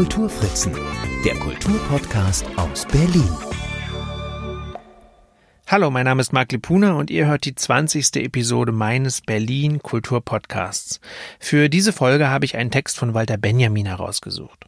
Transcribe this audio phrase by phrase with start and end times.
[0.00, 0.72] Kulturfritzen,
[1.26, 3.28] der Kulturpodcast aus Berlin.
[5.66, 8.16] Hallo, mein Name ist Marc Lepuna und ihr hört die 20.
[8.16, 11.00] Episode meines Berlin Kulturpodcasts.
[11.38, 14.64] Für diese Folge habe ich einen Text von Walter Benjamin herausgesucht.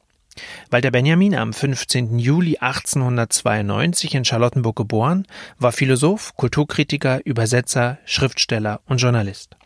[0.69, 2.19] Walter Benjamin, am 15.
[2.19, 5.27] Juli 1892 in Charlottenburg geboren,
[5.59, 9.57] war Philosoph, Kulturkritiker, Übersetzer, Schriftsteller und Journalist.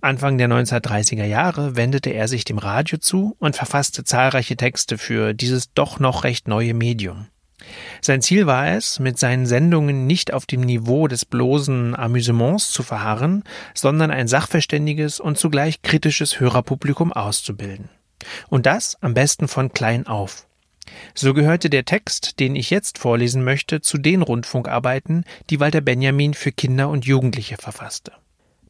[0.00, 5.34] Anfang der 1930er Jahre wendete er sich dem Radio zu und verfasste zahlreiche Texte für
[5.34, 7.26] dieses doch noch recht neue Medium.
[8.00, 12.82] Sein Ziel war es, mit seinen Sendungen nicht auf dem Niveau des bloßen Amüsements zu
[12.82, 17.90] verharren, sondern ein sachverständiges und zugleich kritisches Hörerpublikum auszubilden.
[18.48, 20.46] Und das am besten von klein auf.
[21.14, 26.34] So gehörte der Text, den ich jetzt vorlesen möchte, zu den Rundfunkarbeiten, die Walter Benjamin
[26.34, 28.12] für Kinder und Jugendliche verfasste.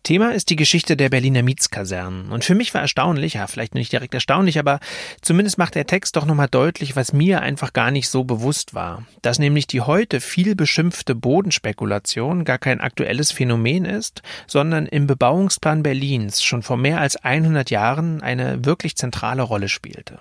[0.08, 2.32] Thema ist die Geschichte der Berliner Mietskasernen.
[2.32, 4.80] Und für mich war erstaunlich, ja, vielleicht nicht direkt erstaunlich, aber
[5.20, 9.04] zumindest macht der Text doch nochmal deutlich, was mir einfach gar nicht so bewusst war.
[9.20, 15.82] Dass nämlich die heute viel beschimpfte Bodenspekulation gar kein aktuelles Phänomen ist, sondern im Bebauungsplan
[15.82, 20.20] Berlins schon vor mehr als 100 Jahren eine wirklich zentrale Rolle spielte.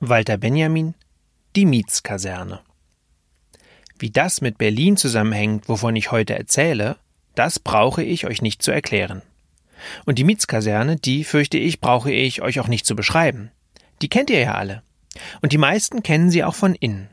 [0.00, 0.94] Walter Benjamin
[1.54, 2.62] Die Mietskaserne
[3.98, 6.96] wie das mit Berlin zusammenhängt, wovon ich heute erzähle,
[7.34, 9.22] das brauche ich euch nicht zu erklären.
[10.04, 13.50] Und die Mietskaserne, die, fürchte ich, brauche ich euch auch nicht zu beschreiben.
[14.02, 14.82] Die kennt ihr ja alle.
[15.42, 17.08] Und die meisten kennen sie auch von innen.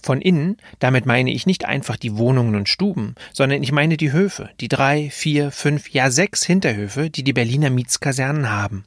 [0.00, 4.12] Von innen, damit meine ich nicht einfach die Wohnungen und Stuben, sondern ich meine die
[4.12, 8.84] Höfe, die drei, vier, fünf, ja sechs Hinterhöfe, die die Berliner Mietskasernen haben.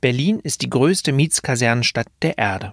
[0.00, 2.72] Berlin ist die größte Mietskasernenstadt der Erde.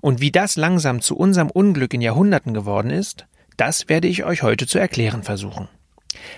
[0.00, 3.26] Und wie das langsam zu unserem Unglück in Jahrhunderten geworden ist,
[3.56, 5.68] das werde ich euch heute zu erklären versuchen.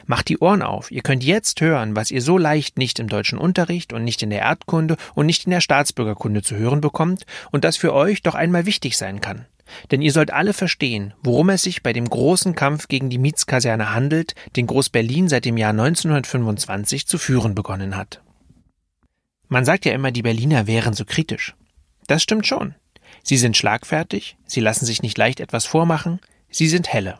[0.06, 3.38] Macht die Ohren auf, ihr könnt jetzt hören, was ihr so leicht nicht im deutschen
[3.38, 7.65] Unterricht und nicht in der Erdkunde und nicht in der Staatsbürgerkunde zu hören bekommt und
[7.65, 9.47] das für euch doch einmal wichtig sein kann.
[9.91, 13.94] Denn ihr sollt alle verstehen, worum es sich bei dem großen Kampf gegen die Mietskaserne
[13.94, 18.20] handelt, den Groß-Berlin seit dem Jahr 1925 zu führen begonnen hat.
[19.49, 21.54] Man sagt ja immer, die Berliner wären so kritisch.
[22.06, 22.75] Das stimmt schon.
[23.22, 27.19] Sie sind schlagfertig, sie lassen sich nicht leicht etwas vormachen, sie sind helle.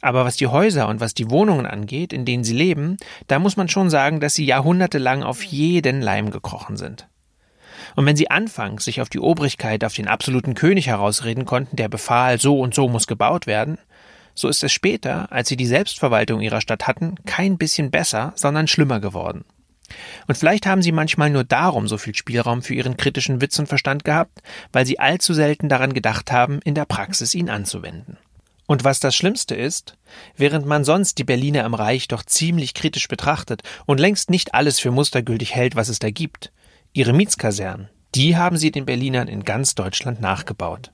[0.00, 2.96] Aber was die Häuser und was die Wohnungen angeht, in denen sie leben,
[3.26, 7.08] da muss man schon sagen, dass sie jahrhundertelang auf jeden Leim gekrochen sind.
[7.94, 11.88] Und wenn sie anfangs sich auf die Obrigkeit, auf den absoluten König herausreden konnten, der
[11.88, 13.78] befahl, so und so muss gebaut werden,
[14.34, 18.66] so ist es später, als sie die Selbstverwaltung ihrer Stadt hatten, kein bisschen besser, sondern
[18.66, 19.44] schlimmer geworden.
[20.26, 23.68] Und vielleicht haben sie manchmal nur darum so viel Spielraum für ihren kritischen Witz und
[23.68, 24.42] Verstand gehabt,
[24.72, 28.18] weil sie allzu selten daran gedacht haben, in der Praxis ihn anzuwenden.
[28.66, 29.98] Und was das Schlimmste ist,
[30.36, 34.80] während man sonst die Berliner im Reich doch ziemlich kritisch betrachtet und längst nicht alles
[34.80, 36.52] für mustergültig hält, was es da gibt,
[36.92, 40.92] ihre Mietskasernen, die haben sie den Berlinern in ganz Deutschland nachgebaut.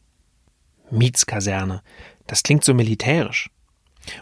[0.90, 1.82] Mietskaserne,
[2.26, 3.50] das klingt so militärisch.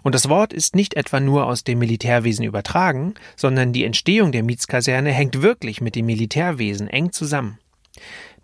[0.02, 4.42] Und das Wort ist nicht etwa nur aus dem Militärwesen übertragen, sondern die Entstehung der
[4.42, 7.58] Mietskaserne hängt wirklich mit dem Militärwesen eng zusammen.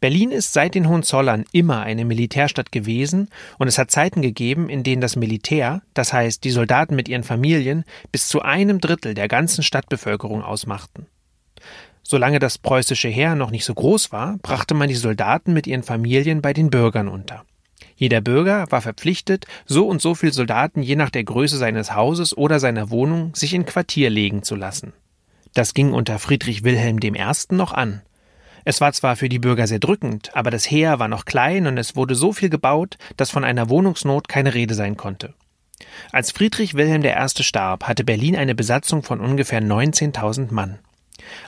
[0.00, 4.82] Berlin ist seit den Hohenzollern immer eine Militärstadt gewesen und es hat Zeiten gegeben, in
[4.82, 9.28] denen das Militär, das heißt die Soldaten mit ihren Familien, bis zu einem Drittel der
[9.28, 11.06] ganzen Stadtbevölkerung ausmachten.
[12.02, 15.84] Solange das preußische Heer noch nicht so groß war, brachte man die Soldaten mit ihren
[15.84, 17.44] Familien bei den Bürgern unter.
[18.02, 22.36] Jeder Bürger war verpflichtet, so und so viel Soldaten je nach der Größe seines Hauses
[22.36, 24.92] oder seiner Wohnung sich in Quartier legen zu lassen.
[25.54, 27.12] Das ging unter Friedrich Wilhelm I.
[27.50, 28.02] noch an.
[28.64, 31.78] Es war zwar für die Bürger sehr drückend, aber das Heer war noch klein und
[31.78, 35.34] es wurde so viel gebaut, dass von einer Wohnungsnot keine Rede sein konnte.
[36.10, 37.42] Als Friedrich Wilhelm I.
[37.44, 40.80] starb, hatte Berlin eine Besatzung von ungefähr 19.000 Mann.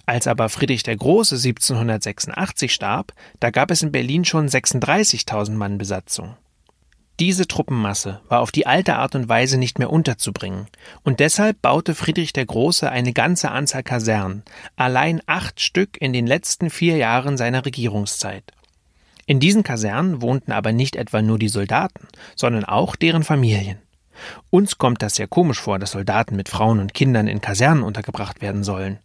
[0.06, 5.78] Als aber Friedrich der Große 1786 starb, da gab es in Berlin schon 36.000 Mann
[5.78, 6.36] Besatzung.
[7.20, 10.66] Diese Truppenmasse war auf die alte Art und Weise nicht mehr unterzubringen,
[11.04, 14.42] und deshalb baute Friedrich der Große eine ganze Anzahl Kasernen,
[14.74, 18.52] allein acht Stück in den letzten vier Jahren seiner Regierungszeit.
[19.26, 23.78] In diesen Kasernen wohnten aber nicht etwa nur die Soldaten, sondern auch deren Familien.
[24.50, 28.42] Uns kommt das sehr komisch vor, dass Soldaten mit Frauen und Kindern in Kasernen untergebracht
[28.42, 28.98] werden sollen.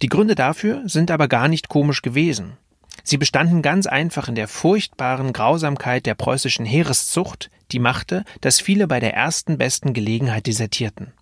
[0.00, 2.56] Die Gründe dafür sind aber gar nicht komisch gewesen.
[3.04, 8.86] Sie bestanden ganz einfach in der furchtbaren Grausamkeit der preußischen Heereszucht, die machte, dass viele
[8.86, 11.12] bei der ersten besten Gelegenheit desertierten.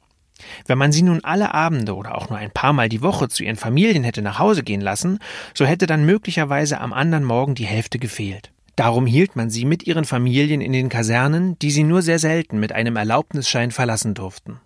[0.67, 3.43] Wenn man sie nun alle Abende oder auch nur ein paar Mal die Woche zu
[3.45, 5.19] ihren Familien hätte nach Hause gehen lassen,
[5.55, 8.51] so hätte dann möglicherweise am anderen Morgen die Hälfte gefehlt.
[8.77, 12.59] Darum hielt man sie mit ihren Familien in den Kasernen, die sie nur sehr selten
[12.59, 14.61] mit einem Erlaubnisschein verlassen durften.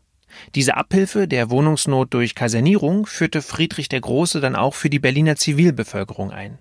[0.55, 5.37] Diese Abhilfe der Wohnungsnot durch Kasernierung führte Friedrich der Große dann auch für die Berliner
[5.37, 6.59] Zivilbevölkerung ein.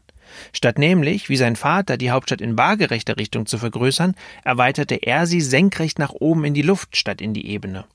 [0.52, 5.42] Statt nämlich, wie sein Vater, die Hauptstadt in waagerechter Richtung zu vergrößern, erweiterte er sie
[5.42, 7.86] senkrecht nach oben in die Luft statt in die Ebene.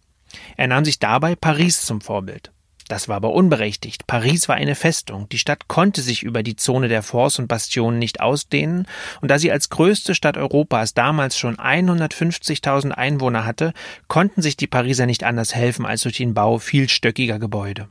[0.56, 2.52] Er nahm sich dabei Paris zum Vorbild.
[2.88, 4.06] Das war aber unberechtigt.
[4.06, 5.28] Paris war eine Festung.
[5.28, 8.86] Die Stadt konnte sich über die Zone der Forts und Bastionen nicht ausdehnen,
[9.20, 13.74] und da sie als größte Stadt Europas damals schon 150.000 Einwohner hatte,
[14.08, 17.88] konnten sich die Pariser nicht anders helfen als durch den Bau vielstöckiger Gebäude.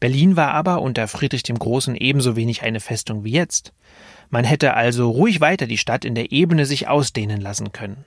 [0.00, 3.72] Berlin war aber unter Friedrich dem Großen ebenso wenig eine Festung wie jetzt.
[4.30, 8.04] Man hätte also ruhig weiter die Stadt in der Ebene sich ausdehnen lassen können.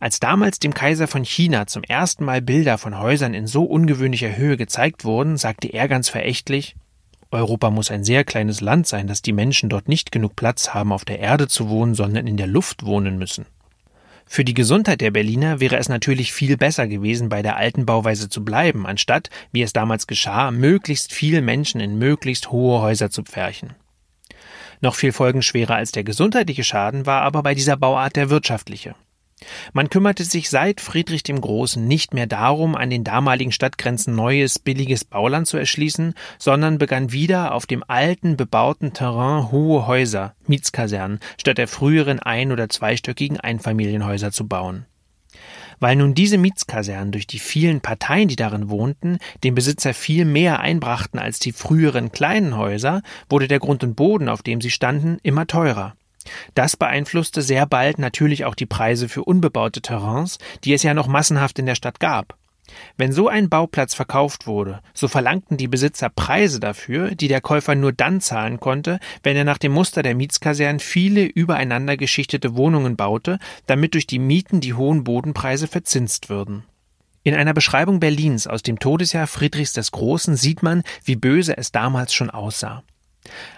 [0.00, 4.36] Als damals dem Kaiser von China zum ersten Mal Bilder von Häusern in so ungewöhnlicher
[4.36, 6.76] Höhe gezeigt wurden, sagte er ganz verächtlich
[7.32, 10.92] Europa muss ein sehr kleines Land sein, dass die Menschen dort nicht genug Platz haben,
[10.92, 13.46] auf der Erde zu wohnen, sondern in der Luft wohnen müssen.
[14.26, 18.28] Für die Gesundheit der Berliner wäre es natürlich viel besser gewesen, bei der alten Bauweise
[18.28, 23.22] zu bleiben, anstatt, wie es damals geschah, möglichst viel Menschen in möglichst hohe Häuser zu
[23.22, 23.74] pferchen.
[24.80, 28.94] Noch viel folgenschwerer als der gesundheitliche Schaden war aber bei dieser Bauart der wirtschaftliche.
[29.72, 34.58] Man kümmerte sich seit Friedrich dem Großen nicht mehr darum, an den damaligen Stadtgrenzen neues,
[34.58, 41.20] billiges Bauland zu erschließen, sondern begann wieder auf dem alten, bebauten Terrain hohe Häuser, Mietskasernen,
[41.40, 44.86] statt der früheren ein- oder zweistöckigen Einfamilienhäuser zu bauen.
[45.80, 50.60] Weil nun diese Mietskasernen durch die vielen Parteien, die darin wohnten, dem Besitzer viel mehr
[50.60, 55.18] einbrachten als die früheren kleinen Häuser, wurde der Grund und Boden, auf dem sie standen,
[55.24, 55.96] immer teurer.
[56.54, 61.06] Das beeinflusste sehr bald natürlich auch die Preise für unbebaute Terrains, die es ja noch
[61.06, 62.36] massenhaft in der Stadt gab.
[62.96, 67.74] Wenn so ein Bauplatz verkauft wurde, so verlangten die Besitzer Preise dafür, die der Käufer
[67.74, 72.96] nur dann zahlen konnte, wenn er nach dem Muster der Mietskasernen viele übereinander geschichtete Wohnungen
[72.96, 76.64] baute, damit durch die Mieten die hohen Bodenpreise verzinst würden.
[77.24, 81.70] In einer Beschreibung Berlins aus dem Todesjahr Friedrichs des Großen sieht man, wie böse es
[81.70, 82.82] damals schon aussah.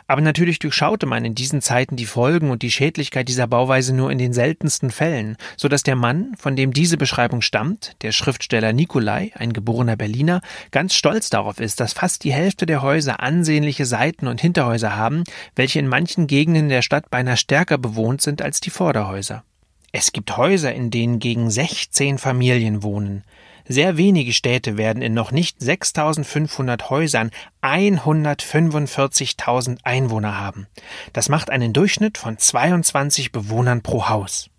[0.07, 4.11] Aber natürlich durchschaute man in diesen Zeiten die Folgen und die Schädlichkeit dieser Bauweise nur
[4.11, 8.73] in den seltensten Fällen, so dass der Mann, von dem diese Beschreibung stammt, der Schriftsteller
[8.73, 13.87] Nikolai, ein geborener Berliner, ganz stolz darauf ist, dass fast die Hälfte der Häuser ansehnliche
[13.87, 15.25] Seiten- und Hinterhäuser haben,
[15.57, 19.45] welche in manchen Gegenden der Stadt beinahe stärker bewohnt sind als die Vorderhäuser.
[19.93, 23.23] Es gibt Häuser, in denen gegen 16 Familien wohnen.
[23.67, 27.31] Sehr wenige Städte werden in noch nicht 6500 Häusern
[27.63, 30.67] 145.000 Einwohner haben.
[31.15, 34.51] Das macht einen Durchschnitt von 22 Bewohnern pro Haus.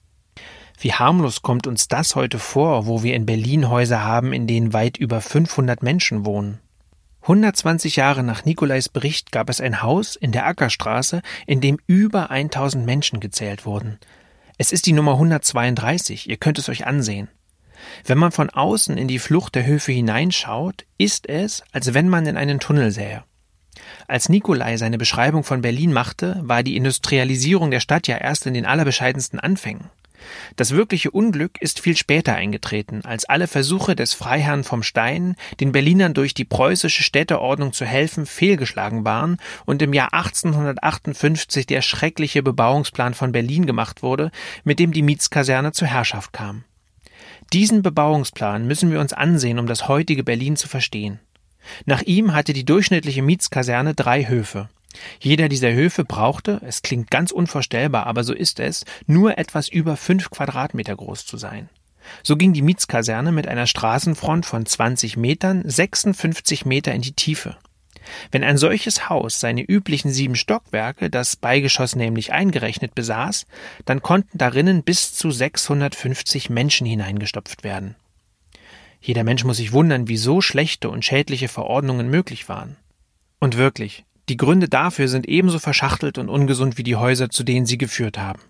[0.79, 4.73] Wie harmlos kommt uns das heute vor, wo wir in Berlin Häuser haben, in denen
[4.73, 6.59] weit über 500 Menschen wohnen?
[7.21, 12.29] 120 Jahre nach Nikolais Bericht gab es ein Haus in der Ackerstraße, in dem über
[12.29, 13.97] 1000 Menschen gezählt wurden.
[14.57, 17.29] Es ist die Nummer 132, ihr könnt es euch ansehen.
[18.05, 22.25] Wenn man von außen in die Flucht der Höfe hineinschaut, ist es, als wenn man
[22.25, 23.23] in einen Tunnel sähe.
[24.07, 28.53] Als Nikolai seine Beschreibung von Berlin machte, war die Industrialisierung der Stadt ja erst in
[28.53, 29.89] den allerbescheidensten Anfängen.
[30.55, 35.71] Das wirkliche Unglück ist viel später eingetreten, als alle Versuche des Freiherrn vom Stein, den
[35.71, 42.43] Berlinern durch die preußische Städteordnung zu helfen, fehlgeschlagen waren und im Jahr 1858 der schreckliche
[42.43, 44.31] Bebauungsplan von Berlin gemacht wurde,
[44.63, 46.63] mit dem die Mietskaserne zur Herrschaft kam.
[47.53, 51.19] Diesen Bebauungsplan müssen wir uns ansehen, um das heutige Berlin zu verstehen.
[51.85, 54.69] Nach ihm hatte die durchschnittliche Mietskaserne drei Höfe.
[55.19, 59.97] Jeder dieser Höfe brauchte, es klingt ganz unvorstellbar, aber so ist es, nur etwas über
[59.97, 61.69] fünf Quadratmeter groß zu sein.
[62.23, 67.57] So ging die Mietskaserne mit einer Straßenfront von 20 Metern 56 Meter in die Tiefe.
[68.31, 73.45] Wenn ein solches Haus seine üblichen sieben Stockwerke, das Beigeschoss nämlich eingerechnet, besaß,
[73.85, 77.95] dann konnten darinnen bis zu 650 Menschen hineingestopft werden.
[79.01, 82.77] Jeder Mensch muss sich wundern, wie so schlechte und schädliche Verordnungen möglich waren.
[83.39, 87.67] Und wirklich, die Gründe dafür sind ebenso verschachtelt und ungesund wie die Häuser, zu denen
[87.67, 88.41] sie geführt haben.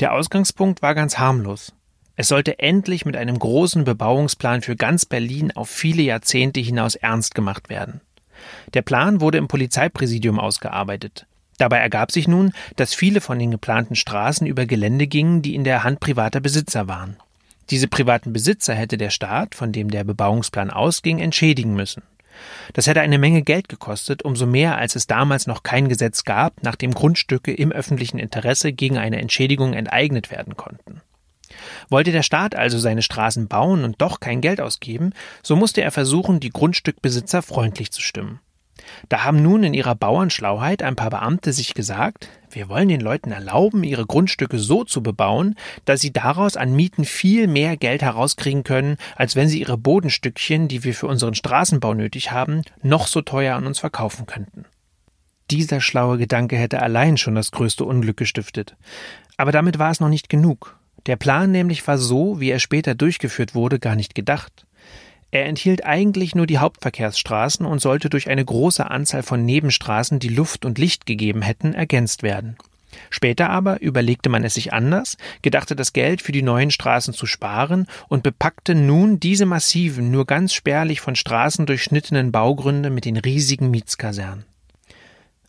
[0.00, 1.72] Der Ausgangspunkt war ganz harmlos.
[2.14, 7.34] Es sollte endlich mit einem großen Bebauungsplan für ganz Berlin auf viele Jahrzehnte hinaus ernst
[7.34, 8.02] gemacht werden.
[8.74, 11.26] Der Plan wurde im Polizeipräsidium ausgearbeitet.
[11.58, 15.64] Dabei ergab sich nun, dass viele von den geplanten Straßen über Gelände gingen, die in
[15.64, 17.16] der Hand privater Besitzer waren.
[17.70, 22.02] Diese privaten Besitzer hätte der Staat, von dem der Bebauungsplan ausging, entschädigen müssen.
[22.72, 26.62] Das hätte eine Menge Geld gekostet, umso mehr als es damals noch kein Gesetz gab,
[26.62, 31.00] nach dem Grundstücke im öffentlichen Interesse gegen eine Entschädigung enteignet werden konnten.
[31.88, 35.90] Wollte der Staat also seine Straßen bauen und doch kein Geld ausgeben, so musste er
[35.90, 38.40] versuchen, die Grundstückbesitzer freundlich zu stimmen.
[39.08, 43.32] Da haben nun in ihrer Bauernschlauheit ein paar Beamte sich gesagt, wir wollen den Leuten
[43.32, 48.64] erlauben, ihre Grundstücke so zu bebauen, dass sie daraus an Mieten viel mehr Geld herauskriegen
[48.64, 53.22] können, als wenn sie ihre Bodenstückchen, die wir für unseren Straßenbau nötig haben, noch so
[53.22, 54.66] teuer an uns verkaufen könnten.
[55.50, 58.76] Dieser schlaue Gedanke hätte allein schon das größte Unglück gestiftet.
[59.36, 60.78] Aber damit war es noch nicht genug.
[61.06, 64.66] Der Plan nämlich war so, wie er später durchgeführt wurde, gar nicht gedacht.
[65.30, 70.28] Er enthielt eigentlich nur die Hauptverkehrsstraßen und sollte durch eine große Anzahl von Nebenstraßen, die
[70.28, 72.56] Luft und Licht gegeben hätten, ergänzt werden.
[73.08, 77.24] Später aber überlegte man es sich anders, gedachte das Geld für die neuen Straßen zu
[77.24, 83.16] sparen und bepackte nun diese massiven, nur ganz spärlich von Straßen durchschnittenen Baugründe mit den
[83.16, 84.44] riesigen Mietskasernen.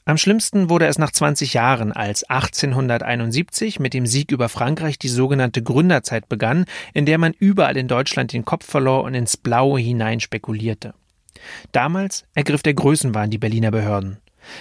[0.06, 5.08] Am schlimmsten wurde es nach 20 Jahren, als 1871 mit dem Sieg über Frankreich die
[5.08, 9.80] sogenannte Gründerzeit begann, in der man überall in Deutschland den Kopf verlor und ins Blaue
[9.80, 10.94] hinein spekulierte.
[11.72, 14.18] Damals ergriff der Größenwahn die Berliner Behörden.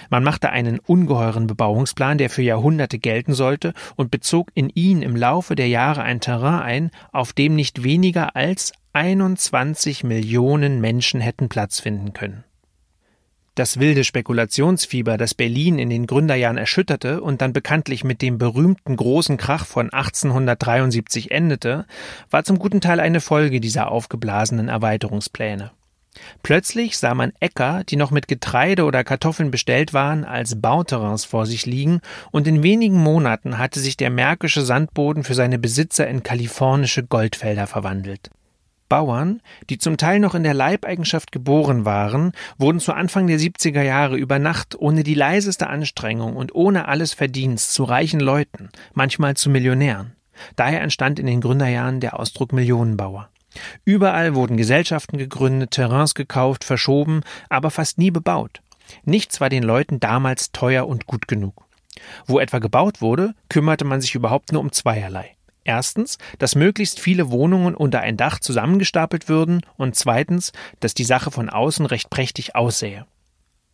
[0.09, 5.17] Man machte einen ungeheuren Bebauungsplan, der für Jahrhunderte gelten sollte, und bezog in ihn im
[5.17, 11.49] Laufe der Jahre ein Terrain ein, auf dem nicht weniger als 21 Millionen Menschen hätten
[11.49, 12.45] Platz finden können.
[13.55, 18.95] Das wilde Spekulationsfieber, das Berlin in den Gründerjahren erschütterte und dann bekanntlich mit dem berühmten
[18.95, 21.85] großen Krach von 1873 endete,
[22.31, 25.69] war zum guten Teil eine Folge dieser aufgeblasenen Erweiterungspläne.
[26.41, 31.45] Plötzlich sah man Äcker, die noch mit Getreide oder Kartoffeln bestellt waren, als Bauterrains vor
[31.45, 36.23] sich liegen, und in wenigen Monaten hatte sich der märkische Sandboden für seine Besitzer in
[36.23, 38.31] kalifornische Goldfelder verwandelt.
[38.93, 43.81] Bauern, die zum Teil noch in der Leibeigenschaft geboren waren, wurden zu Anfang der 70er
[43.81, 49.35] Jahre über Nacht ohne die leiseste Anstrengung und ohne alles Verdienst zu reichen Leuten, manchmal
[49.35, 50.15] zu Millionären.
[50.55, 53.29] Daher entstand in den Gründerjahren der Ausdruck Millionenbauer.
[53.83, 58.61] Überall wurden Gesellschaften gegründet, Terrains gekauft, verschoben, aber fast nie bebaut.
[59.05, 61.65] Nichts war den Leuten damals teuer und gut genug.
[62.27, 65.35] Wo etwa gebaut wurde, kümmerte man sich überhaupt nur um zweierlei.
[65.63, 71.31] Erstens, dass möglichst viele Wohnungen unter ein Dach zusammengestapelt würden und zweitens, dass die Sache
[71.31, 73.05] von außen recht prächtig aussähe.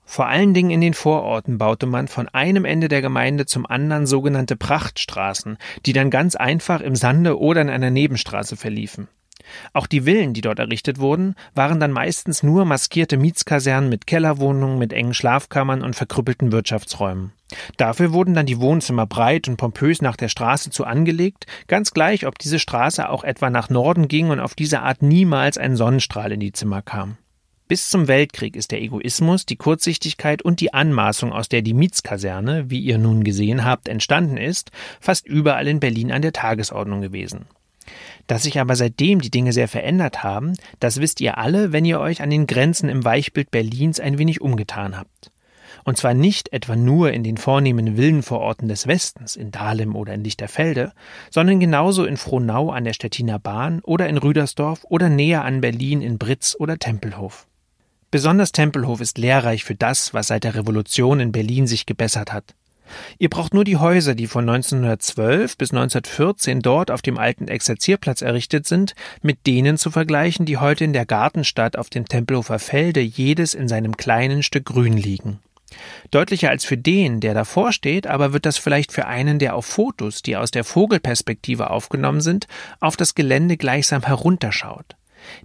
[0.05, 4.08] Vor allen Dingen in den Vororten baute man von einem Ende der Gemeinde zum anderen
[4.08, 9.08] sogenannte Prachtstraßen, die dann ganz einfach im Sande oder in einer Nebenstraße verliefen.
[9.74, 14.77] Auch die Villen, die dort errichtet wurden, waren dann meistens nur maskierte Mietskasernen mit Kellerwohnungen,
[14.77, 17.32] mit engen Schlafkammern und verkrüppelten Wirtschaftsräumen.
[17.77, 22.25] Dafür wurden dann die Wohnzimmer breit und pompös nach der Straße zu angelegt, ganz gleich,
[22.25, 26.32] ob diese Straße auch etwa nach Norden ging und auf diese Art niemals ein Sonnenstrahl
[26.32, 27.18] in die Zimmer kam.
[27.70, 32.72] Bis zum Weltkrieg ist der Egoismus, die Kurzsichtigkeit und die Anmaßung, aus der die Mietskaserne,
[32.72, 37.46] wie ihr nun gesehen habt, entstanden ist, fast überall in Berlin an der Tagesordnung gewesen.
[38.27, 42.00] Dass sich aber seitdem die Dinge sehr verändert haben, das wisst ihr alle, wenn ihr
[42.00, 45.31] euch an den Grenzen im Weichbild Berlins ein wenig umgetan habt.
[45.84, 50.24] Und zwar nicht etwa nur in den vornehmen Villenvororten des Westens, in Dahlem oder in
[50.24, 50.93] Lichterfelde,
[51.29, 56.01] sondern genauso in Frohnau an der Stettiner Bahn oder in Rüdersdorf oder näher an Berlin
[56.01, 57.48] in Britz oder Tempelhof.
[58.12, 62.55] Besonders Tempelhof ist lehrreich für das, was seit der Revolution in Berlin sich gebessert hat.
[63.17, 68.22] Ihr braucht nur die Häuser, die von 1912 bis 1914 dort auf dem alten Exerzierplatz
[68.22, 73.01] errichtet sind, mit denen zu vergleichen, die heute in der Gartenstadt auf dem Tempelhofer Felde
[73.01, 75.39] jedes in seinem kleinen Stück Grün liegen.
[76.12, 79.65] Deutlicher als für den, der davor steht, aber wird das vielleicht für einen, der auf
[79.65, 82.48] Fotos, die aus der Vogelperspektive aufgenommen sind,
[82.79, 84.96] auf das Gelände gleichsam herunterschaut.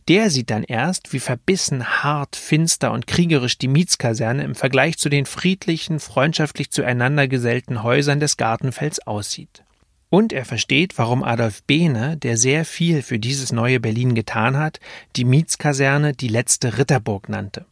[0.08, 5.08] Der sieht dann erst, wie verbissen, hart, finster und kriegerisch die Mietskaserne im Vergleich zu
[5.08, 9.64] den friedlichen, freundschaftlich zueinander gesellten Häusern des Gartenfelds aussieht.
[10.10, 14.78] Und er versteht, warum Adolf Behne, der sehr viel für dieses neue Berlin getan hat,
[15.16, 17.66] die Mietskaserne die letzte Ritterburg nannte.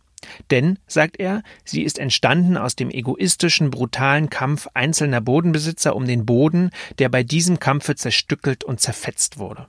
[0.51, 6.27] Denn, sagt er, sie ist entstanden aus dem egoistischen, brutalen Kampf einzelner Bodenbesitzer um den
[6.27, 9.69] Boden, der bei diesem Kampfe zerstückelt und zerfetzt wurde.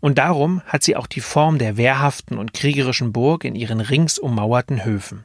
[0.00, 4.18] Und darum hat sie auch die Form der wehrhaften und kriegerischen Burg in ihren rings
[4.18, 5.24] ummauerten Höfen.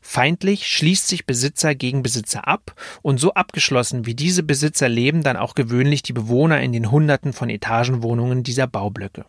[0.00, 5.36] Feindlich schließt sich Besitzer gegen Besitzer ab, und so abgeschlossen wie diese Besitzer leben dann
[5.36, 9.24] auch gewöhnlich die Bewohner in den Hunderten von Etagenwohnungen dieser Baublöcke.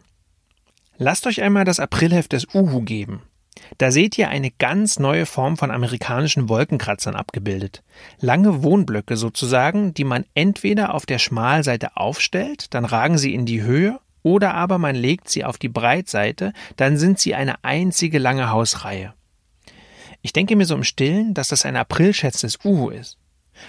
[0.98, 3.24] Lasst euch einmal das Aprilheft des Uhu geben.
[3.78, 7.84] Da seht ihr eine ganz neue Form von amerikanischen Wolkenkratzern abgebildet.
[8.20, 13.62] Lange Wohnblöcke sozusagen, die man entweder auf der Schmalseite aufstellt, dann ragen sie in die
[13.62, 18.52] Höhe, oder aber man legt sie auf die Breitseite, dann sind sie eine einzige lange
[18.52, 19.14] Hausreihe.
[20.22, 23.18] Ich denke mir so im Stillen, dass das ein Aprilscherz des Uhu ist.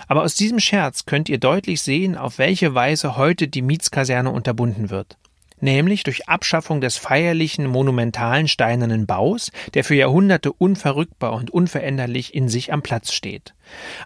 [0.07, 4.91] Aber aus diesem Scherz könnt ihr deutlich sehen, auf welche Weise heute die Mietskaserne unterbunden
[4.91, 5.17] wird.
[5.62, 12.49] Nämlich durch Abschaffung des feierlichen, monumentalen steinernen Baus, der für Jahrhunderte unverrückbar und unveränderlich in
[12.49, 13.54] sich am Platz steht.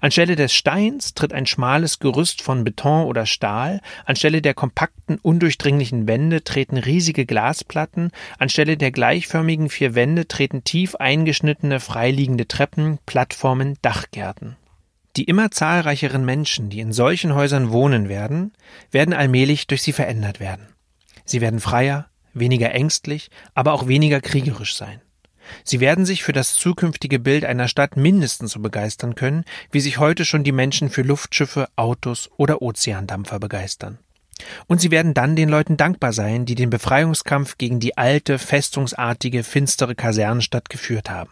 [0.00, 6.06] Anstelle des Steins tritt ein schmales Gerüst von Beton oder Stahl, anstelle der kompakten, undurchdringlichen
[6.06, 13.76] Wände treten riesige Glasplatten, anstelle der gleichförmigen vier Wände treten tief eingeschnittene, freiliegende Treppen, Plattformen,
[13.82, 14.56] Dachgärten.
[15.16, 18.52] Die immer zahlreicheren Menschen, die in solchen Häusern wohnen werden,
[18.90, 20.75] werden allmählich durch sie verändert werden.
[21.26, 25.02] Sie werden freier, weniger ängstlich, aber auch weniger kriegerisch sein.
[25.64, 29.98] Sie werden sich für das zukünftige Bild einer Stadt mindestens so begeistern können, wie sich
[29.98, 33.98] heute schon die Menschen für Luftschiffe, Autos oder Ozeandampfer begeistern.
[34.66, 39.44] Und sie werden dann den Leuten dankbar sein, die den Befreiungskampf gegen die alte, festungsartige,
[39.44, 41.30] finstere Kasernenstadt geführt haben.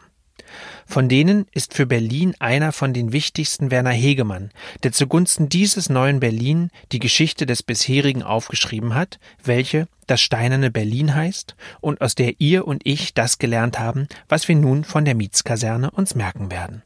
[0.86, 4.50] Von denen ist für Berlin einer von den wichtigsten Werner Hegemann,
[4.82, 11.14] der zugunsten dieses neuen Berlin die Geschichte des bisherigen aufgeschrieben hat, welche das steinerne Berlin
[11.14, 15.14] heißt und aus der ihr und ich das gelernt haben, was wir nun von der
[15.14, 16.82] Mietskaserne uns merken werden.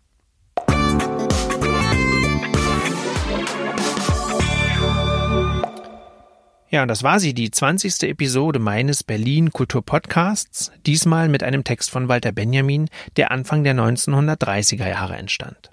[6.71, 8.03] Ja, und das war sie, die 20.
[8.03, 13.75] Episode meines Berlin Kultur Podcasts, diesmal mit einem Text von Walter Benjamin, der Anfang der
[13.75, 15.71] 1930er Jahre entstand.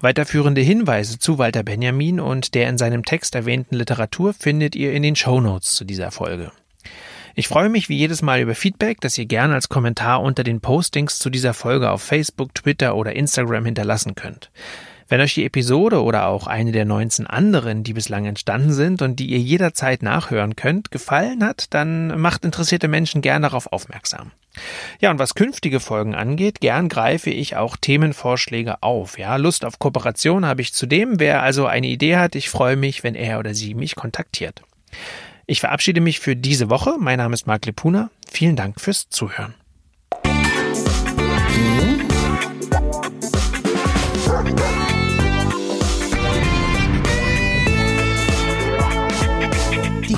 [0.00, 5.02] Weiterführende Hinweise zu Walter Benjamin und der in seinem Text erwähnten Literatur findet ihr in
[5.02, 6.52] den Show Notes zu dieser Folge.
[7.34, 10.60] Ich freue mich wie jedes Mal über Feedback, das ihr gerne als Kommentar unter den
[10.60, 14.52] Postings zu dieser Folge auf Facebook, Twitter oder Instagram hinterlassen könnt.
[15.12, 19.20] Wenn euch die Episode oder auch eine der 19 anderen, die bislang entstanden sind und
[19.20, 24.30] die ihr jederzeit nachhören könnt, gefallen hat, dann macht interessierte Menschen gern darauf aufmerksam.
[25.00, 29.18] Ja, und was künftige Folgen angeht, gern greife ich auch Themenvorschläge auf.
[29.18, 31.20] Ja, Lust auf Kooperation habe ich zudem.
[31.20, 34.62] Wer also eine Idee hat, ich freue mich, wenn er oder sie mich kontaktiert.
[35.46, 36.94] Ich verabschiede mich für diese Woche.
[36.98, 38.08] Mein Name ist Marc Lepuna.
[38.30, 39.52] Vielen Dank fürs Zuhören.